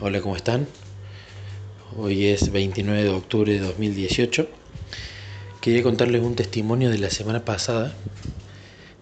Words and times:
Hola, 0.00 0.20
¿cómo 0.20 0.34
están? 0.34 0.66
Hoy 1.96 2.26
es 2.26 2.50
29 2.50 3.04
de 3.04 3.10
octubre 3.10 3.52
de 3.52 3.60
2018. 3.60 4.48
Quería 5.60 5.84
contarles 5.84 6.20
un 6.20 6.34
testimonio 6.34 6.90
de 6.90 6.98
la 6.98 7.10
semana 7.10 7.44
pasada. 7.44 7.94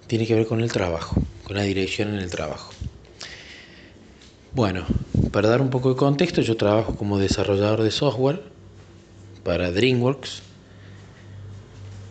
Tiene 0.07 0.27
que 0.27 0.35
ver 0.35 0.47
con 0.47 0.61
el 0.61 0.71
trabajo, 0.71 1.17
con 1.45 1.57
la 1.57 1.63
dirección 1.63 2.11
en 2.13 2.21
el 2.21 2.31
trabajo. 2.31 2.75
Bueno, 4.53 4.85
para 5.33 5.49
dar 5.49 5.63
un 5.63 5.71
poco 5.71 5.89
de 5.89 5.97
contexto, 5.97 6.43
yo 6.43 6.59
trabajo 6.59 6.95
como 6.95 7.19
desarrollador 7.19 7.83
de 7.83 7.91
software 7.91 8.43
para 9.45 9.73
DreamWorks 9.73 10.43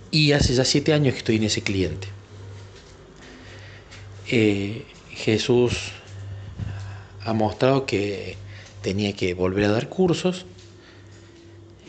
y 0.09 0.31
hace 0.31 0.55
ya 0.55 0.65
siete 0.65 0.91
años 0.91 1.13
que 1.13 1.19
estoy 1.19 1.35
en 1.35 1.43
ese 1.43 1.61
cliente. 1.61 2.07
Eh, 4.27 4.85
Jesús 5.11 5.91
ha 7.23 7.33
mostrado 7.33 7.85
que 7.85 8.43
tenía 8.85 9.13
que 9.13 9.33
volver 9.33 9.65
a 9.65 9.71
dar 9.71 9.89
cursos 9.89 10.45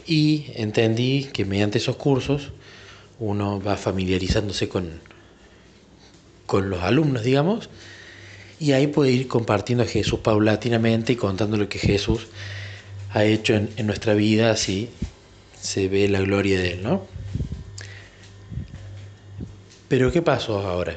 y 0.06 0.46
entendí 0.54 1.28
que 1.30 1.44
mediante 1.44 1.76
esos 1.76 1.96
cursos 1.96 2.52
uno 3.18 3.60
va 3.60 3.76
familiarizándose 3.76 4.70
con, 4.70 5.02
con 6.46 6.70
los 6.70 6.82
alumnos, 6.82 7.22
digamos, 7.22 7.68
y 8.58 8.72
ahí 8.72 8.86
puede 8.86 9.12
ir 9.12 9.28
compartiendo 9.28 9.84
a 9.84 9.86
Jesús 9.86 10.20
paulatinamente 10.20 11.12
y 11.12 11.16
contando 11.16 11.58
lo 11.58 11.68
que 11.68 11.78
Jesús 11.78 12.28
ha 13.12 13.24
hecho 13.24 13.52
en, 13.52 13.68
en 13.76 13.86
nuestra 13.86 14.14
vida, 14.14 14.50
así 14.50 14.88
se 15.60 15.88
ve 15.88 16.08
la 16.08 16.20
gloria 16.22 16.58
de 16.58 16.72
Él, 16.72 16.82
¿no? 16.82 17.06
Pero 19.88 20.10
¿qué 20.10 20.22
pasó 20.22 20.66
ahora? 20.66 20.96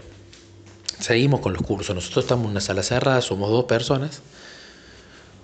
Seguimos 0.97 1.41
con 1.41 1.51
los 1.51 1.61
cursos. 1.61 1.93
Nosotros 1.93 2.23
estamos 2.23 2.45
en 2.45 2.51
una 2.51 2.61
sala 2.61 2.83
cerrada, 2.83 3.21
somos 3.21 3.49
dos 3.49 3.65
personas. 3.65 4.21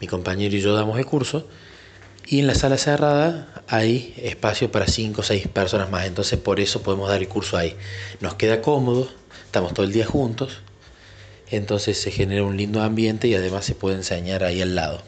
Mi 0.06 0.10
compañero 0.10 0.56
y 0.56 0.62
yo 0.62 0.76
damos 0.76 1.00
el 1.00 1.06
curso. 1.08 1.48
Y 2.28 2.38
en 2.38 2.46
la 2.46 2.54
sala 2.54 2.78
cerrada 2.78 3.64
hay 3.68 4.14
espacio 4.22 4.72
para 4.72 4.86
cinco 4.86 5.22
o 5.22 5.24
seis 5.24 5.48
personas 5.48 5.90
más. 5.90 6.06
Entonces 6.06 6.38
por 6.38 6.60
eso 6.60 6.84
podemos 6.84 7.10
dar 7.10 7.22
el 7.22 7.28
curso 7.28 7.58
ahí. 7.58 7.76
Nos 8.22 8.36
queda 8.36 8.62
cómodo, 8.62 9.10
estamos 9.46 9.74
todo 9.74 9.84
el 9.84 9.92
día 9.92 10.06
juntos. 10.06 10.60
Entonces 11.50 12.00
se 12.00 12.12
genera 12.12 12.44
un 12.44 12.56
lindo 12.56 12.84
ambiente 12.84 13.28
y 13.28 13.34
además 13.34 13.66
se 13.66 13.74
puede 13.74 13.96
enseñar 13.96 14.44
ahí 14.44 14.62
al 14.62 14.76
lado. 14.76 15.02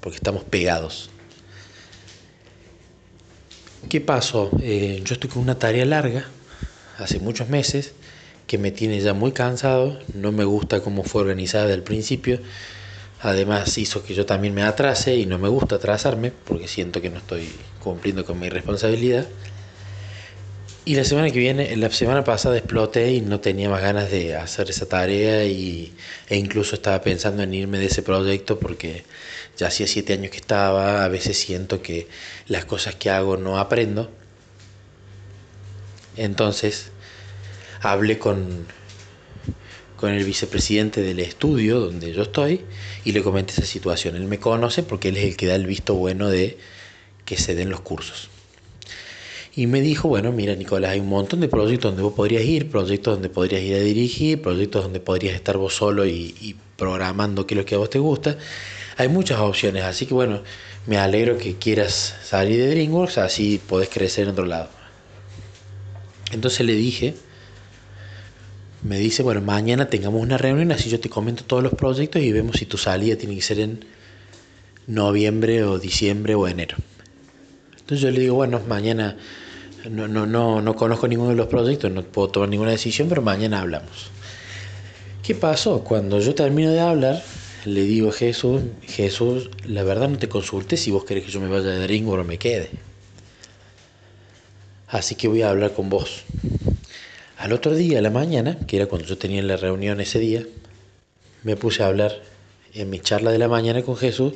Porque 0.00 0.18
estamos 0.18 0.44
pegados. 0.44 1.10
¿Qué 3.88 4.00
pasó? 4.00 4.52
Eh, 4.62 5.02
yo 5.04 5.14
estoy 5.14 5.30
con 5.30 5.42
una 5.42 5.58
tarea 5.58 5.84
larga, 5.84 6.26
hace 6.98 7.18
muchos 7.18 7.48
meses 7.48 7.94
que 8.46 8.56
me 8.56 8.70
tiene 8.70 9.00
ya 9.00 9.14
muy 9.14 9.32
cansado, 9.32 9.98
no 10.14 10.30
me 10.30 10.44
gusta 10.44 10.80
cómo 10.80 11.02
fue 11.02 11.22
organizada 11.22 11.64
desde 11.64 11.78
el 11.78 11.82
principio, 11.82 12.38
además 13.20 13.76
hizo 13.78 14.02
que 14.02 14.14
yo 14.14 14.26
también 14.26 14.54
me 14.54 14.62
atrase 14.62 15.16
y 15.16 15.26
no 15.26 15.38
me 15.38 15.48
gusta 15.48 15.76
atrasarme 15.76 16.30
porque 16.30 16.68
siento 16.68 17.00
que 17.00 17.10
no 17.10 17.18
estoy 17.18 17.50
cumpliendo 17.80 18.24
con 18.24 18.38
mi 18.38 18.48
responsabilidad. 18.48 19.26
Y 20.84 20.94
la 20.94 21.02
semana 21.02 21.30
que 21.30 21.40
viene, 21.40 21.76
la 21.76 21.90
semana 21.90 22.22
pasada 22.22 22.56
exploté 22.56 23.10
y 23.12 23.20
no 23.20 23.40
tenía 23.40 23.68
más 23.68 23.82
ganas 23.82 24.08
de 24.08 24.36
hacer 24.36 24.70
esa 24.70 24.86
tarea 24.86 25.44
y, 25.44 25.92
e 26.28 26.36
incluso 26.36 26.76
estaba 26.76 27.00
pensando 27.00 27.42
en 27.42 27.52
irme 27.54 27.78
de 27.78 27.86
ese 27.86 28.02
proyecto 28.02 28.60
porque 28.60 29.02
ya 29.56 29.66
hacía 29.66 29.88
siete 29.88 30.12
años 30.12 30.30
que 30.30 30.36
estaba, 30.36 31.04
a 31.04 31.08
veces 31.08 31.36
siento 31.38 31.82
que 31.82 32.06
las 32.46 32.66
cosas 32.66 32.94
que 32.94 33.10
hago 33.10 33.36
no 33.36 33.58
aprendo. 33.58 34.12
Entonces 36.16 36.92
hablé 37.80 38.18
con, 38.18 38.66
con 39.96 40.12
el 40.12 40.24
vicepresidente 40.24 41.02
del 41.02 41.20
estudio 41.20 41.80
donde 41.80 42.12
yo 42.12 42.22
estoy 42.22 42.60
y 43.04 43.12
le 43.12 43.22
comenté 43.22 43.52
esa 43.52 43.64
situación. 43.64 44.16
Él 44.16 44.24
me 44.24 44.38
conoce 44.38 44.82
porque 44.82 45.08
él 45.08 45.16
es 45.16 45.24
el 45.24 45.36
que 45.36 45.46
da 45.46 45.54
el 45.54 45.66
visto 45.66 45.94
bueno 45.94 46.28
de 46.28 46.58
que 47.24 47.36
se 47.36 47.54
den 47.54 47.70
los 47.70 47.80
cursos. 47.80 48.28
Y 49.54 49.66
me 49.66 49.80
dijo, 49.80 50.08
bueno, 50.08 50.32
mira 50.32 50.54
Nicolás, 50.54 50.90
hay 50.90 51.00
un 51.00 51.08
montón 51.08 51.40
de 51.40 51.48
proyectos 51.48 51.92
donde 51.92 52.02
vos 52.02 52.12
podrías 52.12 52.44
ir, 52.44 52.68
proyectos 52.68 53.14
donde 53.14 53.30
podrías 53.30 53.62
ir 53.62 53.74
a 53.74 53.80
dirigir, 53.80 54.42
proyectos 54.42 54.82
donde 54.82 55.00
podrías 55.00 55.34
estar 55.34 55.56
vos 55.56 55.74
solo 55.74 56.04
y, 56.04 56.34
y 56.40 56.56
programando 56.76 57.46
qué 57.46 57.54
es 57.54 57.58
lo 57.58 57.64
que 57.64 57.74
a 57.74 57.78
vos 57.78 57.88
te 57.88 57.98
gusta. 57.98 58.36
Hay 58.98 59.08
muchas 59.08 59.40
opciones, 59.40 59.84
así 59.84 60.04
que 60.04 60.12
bueno, 60.12 60.42
me 60.86 60.98
alegro 60.98 61.38
que 61.38 61.56
quieras 61.56 62.16
salir 62.22 62.58
de 62.58 62.68
DreamWorks, 62.68 63.18
así 63.18 63.60
podés 63.66 63.88
crecer 63.88 64.24
en 64.24 64.30
otro 64.30 64.44
lado. 64.44 64.68
Entonces 66.32 66.66
le 66.66 66.74
dije, 66.74 67.14
me 68.86 68.98
dice, 68.98 69.22
bueno, 69.22 69.40
mañana 69.40 69.88
tengamos 69.88 70.22
una 70.22 70.38
reunión, 70.38 70.70
así 70.70 70.88
yo 70.88 71.00
te 71.00 71.10
comento 71.10 71.44
todos 71.44 71.62
los 71.62 71.74
proyectos 71.74 72.22
y 72.22 72.30
vemos 72.30 72.58
si 72.58 72.66
tu 72.66 72.78
salida 72.78 73.16
tiene 73.16 73.34
que 73.34 73.42
ser 73.42 73.58
en 73.58 73.84
noviembre 74.86 75.64
o 75.64 75.78
diciembre 75.78 76.36
o 76.36 76.46
enero. 76.46 76.76
Entonces 77.72 78.00
yo 78.00 78.10
le 78.10 78.20
digo, 78.20 78.36
bueno, 78.36 78.60
mañana 78.68 79.16
no, 79.90 80.06
no, 80.06 80.26
no, 80.26 80.62
no 80.62 80.76
conozco 80.76 81.08
ninguno 81.08 81.30
de 81.30 81.36
los 81.36 81.48
proyectos, 81.48 81.90
no 81.90 82.02
puedo 82.04 82.28
tomar 82.28 82.48
ninguna 82.48 82.70
decisión, 82.70 83.08
pero 83.08 83.22
mañana 83.22 83.60
hablamos. 83.60 84.10
¿Qué 85.24 85.34
pasó? 85.34 85.82
Cuando 85.82 86.20
yo 86.20 86.36
termino 86.36 86.70
de 86.70 86.78
hablar, 86.78 87.22
le 87.64 87.82
digo 87.82 88.10
a 88.10 88.12
Jesús, 88.12 88.62
Jesús, 88.82 89.50
la 89.66 89.82
verdad 89.82 90.08
no 90.08 90.18
te 90.18 90.28
consulté 90.28 90.76
si 90.76 90.92
vos 90.92 91.04
querés 91.04 91.24
que 91.24 91.32
yo 91.32 91.40
me 91.40 91.48
vaya 91.48 91.70
de 91.70 91.86
Ringo 91.88 92.12
o 92.12 92.22
me 92.22 92.38
quede. 92.38 92.70
Así 94.86 95.16
que 95.16 95.26
voy 95.26 95.42
a 95.42 95.50
hablar 95.50 95.72
con 95.72 95.88
vos. 95.88 96.22
Al 97.38 97.52
otro 97.52 97.74
día, 97.74 97.98
a 97.98 98.02
la 98.02 98.10
mañana, 98.10 98.58
que 98.66 98.76
era 98.76 98.86
cuando 98.86 99.06
yo 99.06 99.18
tenía 99.18 99.42
la 99.42 99.56
reunión 99.56 100.00
ese 100.00 100.18
día, 100.18 100.46
me 101.42 101.56
puse 101.56 101.82
a 101.82 101.86
hablar 101.86 102.22
en 102.72 102.88
mi 102.88 102.98
charla 102.98 103.30
de 103.30 103.38
la 103.38 103.48
mañana 103.48 103.82
con 103.82 103.96
Jesús 103.96 104.32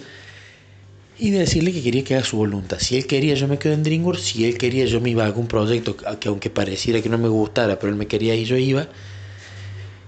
y 1.18 1.30
de 1.30 1.40
decirle 1.40 1.72
que 1.72 1.82
quería 1.82 2.04
que 2.04 2.14
haga 2.14 2.24
su 2.24 2.36
voluntad. 2.36 2.78
Si 2.78 2.96
él 2.96 3.06
quería, 3.06 3.34
yo 3.34 3.48
me 3.48 3.58
quedo 3.58 3.74
en 3.74 3.82
DreamWorks. 3.82 4.22
Si 4.22 4.44
él 4.44 4.58
quería, 4.58 4.84
yo 4.84 5.00
me 5.00 5.10
iba 5.10 5.22
a 5.22 5.26
algún 5.26 5.46
proyecto 5.46 5.96
que 5.96 6.28
aunque 6.28 6.50
pareciera 6.50 7.00
que 7.02 7.08
no 7.08 7.18
me 7.18 7.28
gustara, 7.28 7.78
pero 7.78 7.90
él 7.90 7.98
me 7.98 8.06
quería 8.06 8.34
y 8.34 8.44
yo 8.44 8.56
iba. 8.56 8.88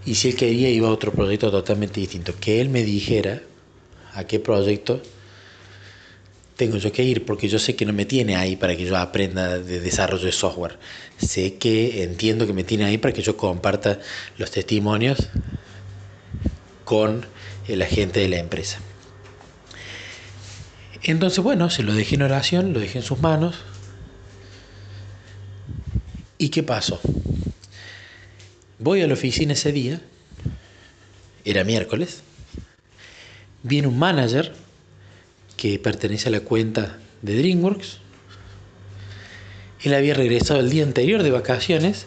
Y 0.05 0.15
si 0.15 0.29
él 0.29 0.37
quería, 0.37 0.71
iba 0.71 0.89
a 0.89 0.91
otro 0.91 1.13
proyecto 1.13 1.51
totalmente 1.51 2.01
distinto. 2.01 2.35
Que 2.41 2.61
él 2.61 2.69
me 2.69 2.83
dijera 2.83 3.43
a 4.15 4.25
qué 4.25 4.39
proyecto 4.39 5.03
tengo 6.57 6.77
yo 6.77 6.93
que 6.93 7.03
ir 7.03 7.25
porque 7.25 7.49
yo 7.49 7.59
sé 7.59 7.75
que 7.75 7.87
no 7.87 7.93
me 7.93 8.05
tiene 8.05 8.37
ahí 8.37 8.57
para 8.57 8.77
que 8.77 8.85
yo 8.85 8.97
aprenda 8.97 9.59
de 9.59 9.81
desarrollo 9.81 10.27
de 10.27 10.33
software. 10.33 10.79
Sé 11.17 11.55
que 11.55 12.03
entiendo 12.03 12.47
que 12.47 12.53
me 12.53 12.65
tiene 12.65 12.85
ahí 12.85 12.99
para 12.99 13.15
que 13.15 13.23
yo 13.23 13.37
comparta 13.37 14.01
los 14.39 14.51
testimonios 14.51 15.29
con 16.85 17.27
el 17.69 17.83
agente 17.83 18.21
de 18.21 18.29
la 18.29 18.39
empresa. 18.39 18.81
Entonces, 21.03 21.43
bueno, 21.43 21.69
se 21.71 21.83
lo 21.83 21.95
dejé 21.95 22.15
en 22.15 22.23
oración, 22.23 22.73
lo 22.73 22.81
dejé 22.81 22.99
en 22.99 23.05
sus 23.05 23.21
manos. 23.21 23.57
¿Y 26.39 26.51
qué 26.51 26.63
pasó? 26.63 27.01
Voy 28.79 29.01
a 29.03 29.07
la 29.07 29.15
oficina 29.15 29.53
ese 29.53 29.73
día, 29.73 30.01
era 31.45 31.65
miércoles, 31.65 32.23
viene 33.63 33.89
un 33.89 33.99
manager 33.99 34.53
que 35.63 35.79
pertenece 35.79 36.29
a 36.29 36.33
la 36.33 36.41
cuenta 36.41 36.99
de 37.23 37.37
DreamWorks. 37.37 37.99
Él 39.85 39.95
había 39.95 40.13
regresado 40.13 40.59
el 40.59 40.71
día 40.71 40.83
anterior 40.83 41.23
de 41.23 41.31
vacaciones, 41.31 42.07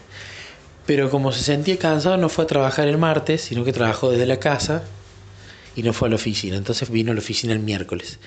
pero 0.85 1.09
como 1.09 1.31
se 1.31 1.41
sentía 1.41 1.79
cansado 1.79 2.17
no 2.17 2.27
fue 2.27 2.43
a 2.43 2.47
trabajar 2.47 2.89
el 2.89 2.97
martes, 2.97 3.43
sino 3.43 3.63
que 3.63 3.71
trabajó 3.71 4.11
desde 4.11 4.25
la 4.25 4.41
casa 4.41 4.83
y 5.73 5.83
no 5.83 5.93
fue 5.93 6.09
a 6.09 6.11
la 6.11 6.17
oficina. 6.17 6.57
Entonces 6.57 6.89
vino 6.89 7.11
a 7.11 7.15
la 7.15 7.21
oficina 7.21 7.53
el 7.53 7.59
miércoles. 7.59 8.19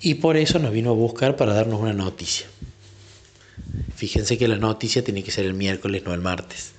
Y 0.00 0.14
por 0.14 0.36
eso 0.36 0.58
nos 0.58 0.72
vino 0.72 0.90
a 0.90 0.94
buscar 0.94 1.36
para 1.36 1.54
darnos 1.54 1.80
una 1.80 1.92
noticia. 1.92 2.46
Fíjense 3.94 4.36
que 4.36 4.48
la 4.48 4.56
noticia 4.56 5.04
tiene 5.04 5.22
que 5.22 5.30
ser 5.30 5.44
el 5.46 5.54
miércoles, 5.54 6.02
no 6.04 6.12
el 6.12 6.20
martes. 6.20 6.72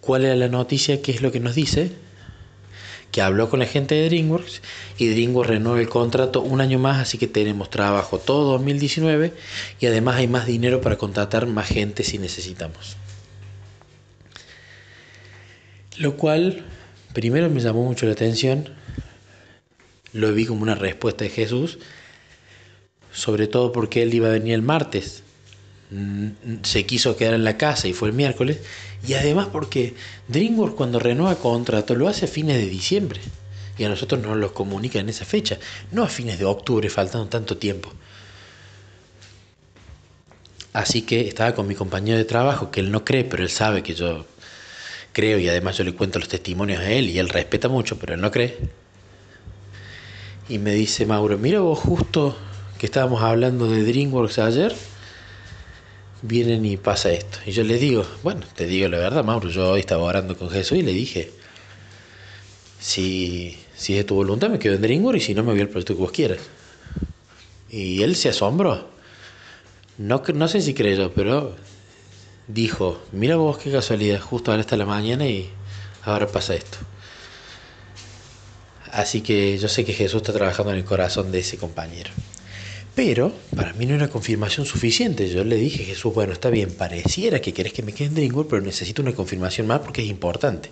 ¿Cuál 0.00 0.24
era 0.24 0.34
la 0.34 0.48
noticia? 0.48 1.02
¿Qué 1.02 1.12
es 1.12 1.20
lo 1.20 1.30
que 1.30 1.40
nos 1.40 1.54
dice? 1.54 1.90
Que 3.10 3.22
habló 3.22 3.50
con 3.50 3.60
la 3.60 3.66
gente 3.66 3.94
de 3.94 4.08
DreamWorks 4.08 4.62
y 4.98 5.08
DreamWorks 5.08 5.50
renueva 5.50 5.80
el 5.80 5.88
contrato 5.88 6.40
un 6.42 6.60
año 6.60 6.78
más, 6.78 6.98
así 6.98 7.18
que 7.18 7.26
tenemos 7.26 7.70
trabajo 7.70 8.18
todo 8.18 8.52
2019 8.52 9.32
y 9.80 9.86
además 9.86 10.16
hay 10.16 10.28
más 10.28 10.46
dinero 10.46 10.80
para 10.80 10.96
contratar 10.96 11.46
más 11.46 11.68
gente 11.68 12.04
si 12.04 12.18
necesitamos. 12.18 12.96
Lo 15.96 16.16
cual 16.16 16.64
primero 17.12 17.50
me 17.50 17.60
llamó 17.60 17.84
mucho 17.84 18.06
la 18.06 18.12
atención, 18.12 18.68
lo 20.12 20.32
vi 20.32 20.46
como 20.46 20.62
una 20.62 20.74
respuesta 20.74 21.24
de 21.24 21.30
Jesús, 21.30 21.78
sobre 23.12 23.48
todo 23.48 23.72
porque 23.72 24.02
él 24.02 24.14
iba 24.14 24.28
a 24.28 24.32
venir 24.32 24.54
el 24.54 24.62
martes 24.62 25.24
se 26.62 26.86
quiso 26.86 27.16
quedar 27.16 27.34
en 27.34 27.44
la 27.44 27.56
casa 27.56 27.88
y 27.88 27.92
fue 27.92 28.08
el 28.08 28.14
miércoles. 28.14 28.58
Y 29.06 29.14
además 29.14 29.48
porque 29.50 29.94
DreamWorks 30.28 30.76
cuando 30.76 30.98
renueva 30.98 31.36
contrato 31.36 31.94
lo 31.94 32.08
hace 32.08 32.26
a 32.26 32.28
fines 32.28 32.56
de 32.56 32.66
diciembre. 32.66 33.20
Y 33.78 33.84
a 33.84 33.88
nosotros 33.88 34.20
nos 34.20 34.36
lo 34.36 34.52
comunica 34.52 34.98
en 34.98 35.08
esa 35.08 35.24
fecha, 35.24 35.58
no 35.90 36.02
a 36.02 36.08
fines 36.08 36.38
de 36.38 36.44
octubre, 36.44 36.90
faltando 36.90 37.28
tanto 37.28 37.56
tiempo. 37.56 37.90
Así 40.72 41.02
que 41.02 41.26
estaba 41.26 41.54
con 41.54 41.66
mi 41.66 41.74
compañero 41.74 42.18
de 42.18 42.24
trabajo, 42.24 42.70
que 42.70 42.80
él 42.80 42.92
no 42.92 43.04
cree, 43.04 43.24
pero 43.24 43.42
él 43.42 43.50
sabe 43.50 43.82
que 43.82 43.94
yo 43.94 44.26
creo 45.12 45.38
y 45.38 45.48
además 45.48 45.76
yo 45.76 45.84
le 45.84 45.94
cuento 45.94 46.18
los 46.18 46.28
testimonios 46.28 46.80
a 46.80 46.90
él 46.90 47.08
y 47.08 47.18
él 47.18 47.28
respeta 47.28 47.68
mucho, 47.68 47.98
pero 47.98 48.14
él 48.14 48.20
no 48.20 48.30
cree. 48.30 48.58
y 50.48 50.58
me 50.58 50.74
dice 50.74 51.06
Mauro, 51.06 51.38
mira 51.38 51.60
vos 51.60 51.78
justo 51.78 52.36
que 52.78 52.86
estábamos 52.86 53.22
hablando 53.22 53.68
de 53.68 53.84
DreamWorks 53.84 54.38
ayer, 54.40 54.74
vienen 56.22 56.64
y 56.66 56.76
pasa 56.76 57.10
esto. 57.10 57.38
Y 57.46 57.52
yo 57.52 57.64
le 57.64 57.78
digo, 57.78 58.06
bueno, 58.22 58.42
te 58.54 58.66
digo 58.66 58.88
la 58.88 58.98
verdad, 58.98 59.24
Mauro, 59.24 59.48
yo 59.48 59.70
hoy 59.70 59.80
estaba 59.80 60.02
orando 60.02 60.36
con 60.36 60.50
Jesús 60.50 60.78
y 60.78 60.82
le 60.82 60.92
dije, 60.92 61.32
si, 62.78 63.58
si 63.76 63.98
es 63.98 64.06
tu 64.06 64.14
voluntad 64.14 64.48
me 64.50 64.58
quedo 64.58 64.74
en 64.74 64.82
DreamWorks 64.82 65.22
y 65.22 65.26
si 65.26 65.34
no 65.34 65.42
me 65.42 65.52
voy 65.52 65.60
al 65.60 65.68
proyecto 65.68 65.94
que 65.94 66.00
vos 66.00 66.12
quieras. 66.12 66.38
Y 67.68 68.02
él 68.02 68.16
se 68.16 68.28
asombró. 68.30 68.88
No, 69.98 70.22
no 70.34 70.48
sé 70.48 70.60
si 70.60 70.74
creyó, 70.74 71.12
pero 71.12 71.56
dijo, 72.48 73.02
mira 73.12 73.36
vos 73.36 73.58
qué 73.58 73.70
casualidad, 73.70 74.20
justo 74.20 74.50
ahora 74.50 74.62
está 74.62 74.76
la 74.76 74.86
mañana 74.86 75.26
y 75.26 75.50
ahora 76.02 76.26
pasa 76.26 76.54
esto. 76.54 76.78
Así 78.92 79.20
que 79.20 79.56
yo 79.58 79.68
sé 79.68 79.84
que 79.84 79.92
Jesús 79.92 80.22
está 80.22 80.32
trabajando 80.32 80.72
en 80.72 80.78
el 80.78 80.84
corazón 80.84 81.30
de 81.30 81.40
ese 81.40 81.58
compañero. 81.58 82.10
Pero 82.94 83.32
para 83.54 83.72
mí 83.72 83.86
no 83.86 83.94
era 83.94 84.08
confirmación 84.08 84.66
suficiente. 84.66 85.28
Yo 85.28 85.44
le 85.44 85.56
dije, 85.56 85.84
Jesús, 85.84 86.12
bueno, 86.12 86.32
está 86.32 86.50
bien, 86.50 86.72
pareciera 86.72 87.40
que 87.40 87.52
querés 87.52 87.72
que 87.72 87.82
me 87.82 87.92
quede 87.92 88.08
en 88.08 88.14
Dreamworld, 88.14 88.50
pero 88.50 88.62
necesito 88.62 89.00
una 89.02 89.12
confirmación 89.12 89.66
más 89.66 89.80
porque 89.80 90.02
es 90.02 90.08
importante. 90.08 90.70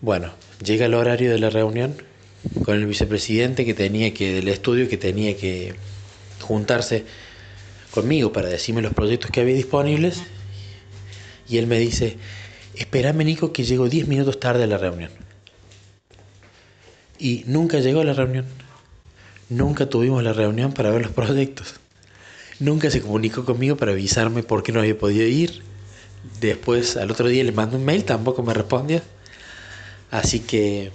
Bueno, 0.00 0.32
llega 0.62 0.86
el 0.86 0.94
horario 0.94 1.30
de 1.30 1.38
la 1.38 1.48
reunión 1.48 1.94
con 2.64 2.76
el 2.76 2.86
vicepresidente 2.86 3.64
que 3.64 3.74
tenía 3.74 4.12
que, 4.12 4.34
del 4.34 4.48
estudio, 4.48 4.88
que 4.88 4.96
tenía 4.96 5.36
que 5.36 5.74
juntarse 6.40 7.04
conmigo 7.92 8.32
para 8.32 8.48
decirme 8.48 8.82
los 8.82 8.92
proyectos 8.94 9.30
que 9.30 9.40
había 9.40 9.54
disponibles. 9.54 10.22
Y 11.48 11.58
él 11.58 11.66
me 11.66 11.78
dice, 11.78 12.16
espérame 12.74 13.24
Nico 13.24 13.52
que 13.52 13.64
llego 13.64 13.88
10 13.88 14.08
minutos 14.08 14.40
tarde 14.40 14.64
a 14.64 14.66
la 14.66 14.78
reunión. 14.78 15.10
Y 17.18 17.44
nunca 17.46 17.78
llegó 17.78 18.00
a 18.00 18.04
la 18.04 18.14
reunión. 18.14 18.46
Nunca 19.52 19.84
tuvimos 19.84 20.22
la 20.22 20.32
reunión 20.32 20.72
para 20.72 20.90
ver 20.90 21.02
los 21.02 21.12
proyectos. 21.12 21.74
Nunca 22.58 22.90
se 22.90 23.02
comunicó 23.02 23.44
conmigo 23.44 23.76
para 23.76 23.92
avisarme 23.92 24.42
por 24.42 24.62
qué 24.62 24.72
no 24.72 24.80
había 24.80 24.96
podido 24.96 25.26
ir. 25.26 25.62
Después, 26.40 26.96
al 26.96 27.10
otro 27.10 27.28
día 27.28 27.44
le 27.44 27.52
mando 27.52 27.76
un 27.76 27.84
mail, 27.84 28.04
tampoco 28.04 28.42
me 28.42 28.54
respondió. 28.54 29.02
Así 30.10 30.40
que 30.40 30.90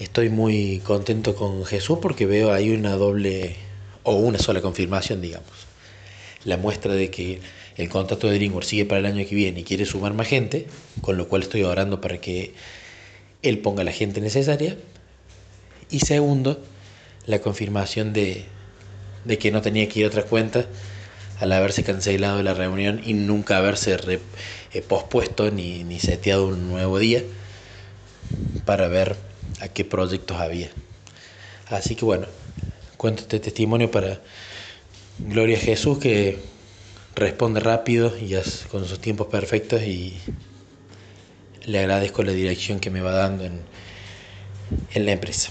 estoy 0.00 0.30
muy 0.30 0.80
contento 0.80 1.36
con 1.36 1.64
Jesús 1.64 2.00
porque 2.02 2.26
veo 2.26 2.52
ahí 2.52 2.70
una 2.70 2.96
doble 2.96 3.54
o 4.02 4.16
una 4.16 4.40
sola 4.40 4.60
confirmación, 4.60 5.22
digamos. 5.22 5.52
La 6.44 6.56
muestra 6.56 6.94
de 6.94 7.10
que 7.10 7.40
el 7.76 7.88
contrato 7.88 8.26
de 8.28 8.34
DreamWorks 8.34 8.66
sigue 8.66 8.84
para 8.84 8.98
el 8.98 9.06
año 9.06 9.24
que 9.28 9.34
viene 9.36 9.60
y 9.60 9.64
quiere 9.64 9.86
sumar 9.86 10.12
más 10.12 10.26
gente, 10.26 10.66
con 11.02 11.16
lo 11.16 11.28
cual 11.28 11.42
estoy 11.42 11.62
orando 11.62 12.00
para 12.00 12.20
que 12.20 12.52
él 13.42 13.58
ponga 13.58 13.84
la 13.84 13.92
gente 13.92 14.20
necesaria 14.20 14.76
y 15.88 16.00
segundo, 16.00 16.60
la 17.26 17.40
confirmación 17.40 18.12
de, 18.12 18.46
que 19.38 19.50
no 19.50 19.62
tenía 19.62 19.88
que 19.88 20.00
ir 20.00 20.04
a 20.06 20.08
otra 20.08 20.24
cuenta 20.24 20.66
al 21.40 21.52
haberse 21.52 21.82
cancelado 21.82 22.42
la 22.42 22.54
reunión 22.54 23.00
y 23.04 23.14
nunca 23.14 23.58
haberse 23.58 23.96
eh, 24.72 24.82
pospuesto 24.82 25.50
ni, 25.50 25.84
ni 25.84 25.98
seteado 25.98 26.48
un 26.48 26.68
nuevo 26.68 26.98
día 26.98 27.22
para 28.64 28.88
ver 28.88 29.16
a 29.60 29.68
qué 29.68 29.84
proyectos 29.84 30.40
había. 30.40 30.70
Así 31.68 31.96
que 31.96 32.04
bueno, 32.04 32.26
cuento 32.96 33.22
este 33.22 33.40
testimonio 33.40 33.90
para 33.90 34.20
Gloria 35.18 35.56
a 35.56 35.60
Jesús 35.60 35.98
que 35.98 36.38
responde 37.14 37.60
rápido 37.60 38.12
y 38.18 38.34
con 38.68 38.86
sus 38.86 39.00
tiempos 39.00 39.28
perfectos 39.28 39.82
y 39.82 40.18
le 41.64 41.78
agradezco 41.78 42.22
la 42.22 42.32
dirección 42.32 42.80
que 42.80 42.90
me 42.90 43.00
va 43.00 43.12
dando 43.12 43.44
en, 43.44 43.60
en 44.92 45.06
la 45.06 45.12
empresa. 45.12 45.50